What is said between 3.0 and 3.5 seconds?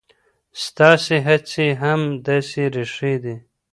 دي.